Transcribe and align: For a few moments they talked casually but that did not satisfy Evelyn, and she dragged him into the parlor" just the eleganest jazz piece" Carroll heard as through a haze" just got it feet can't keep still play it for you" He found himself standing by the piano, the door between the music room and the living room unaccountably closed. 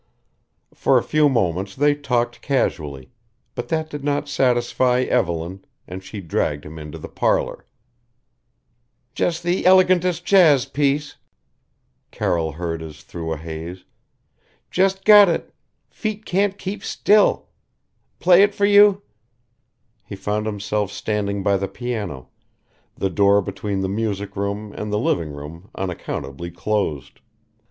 For 0.73 0.97
a 0.97 1.03
few 1.03 1.29
moments 1.29 1.75
they 1.75 1.93
talked 1.93 2.41
casually 2.41 3.11
but 3.53 3.67
that 3.67 3.87
did 3.91 4.03
not 4.03 4.27
satisfy 4.27 5.01
Evelyn, 5.01 5.63
and 5.87 6.03
she 6.03 6.21
dragged 6.21 6.65
him 6.65 6.79
into 6.79 6.97
the 6.97 7.07
parlor" 7.07 7.67
just 9.13 9.43
the 9.43 9.63
eleganest 9.63 10.25
jazz 10.25 10.65
piece" 10.65 11.17
Carroll 12.11 12.53
heard 12.53 12.81
as 12.81 13.03
through 13.03 13.31
a 13.31 13.37
haze" 13.37 13.85
just 14.71 15.05
got 15.05 15.29
it 15.29 15.53
feet 15.91 16.25
can't 16.25 16.57
keep 16.57 16.83
still 16.83 17.49
play 18.19 18.41
it 18.41 18.55
for 18.55 18.65
you" 18.65 19.03
He 20.09 20.15
found 20.15 20.47
himself 20.47 20.91
standing 20.91 21.43
by 21.43 21.57
the 21.57 21.67
piano, 21.67 22.29
the 22.95 23.11
door 23.11 23.39
between 23.43 23.81
the 23.81 23.87
music 23.87 24.35
room 24.35 24.73
and 24.73 24.91
the 24.91 24.97
living 24.97 25.29
room 25.29 25.69
unaccountably 25.75 26.49
closed. 26.49 27.19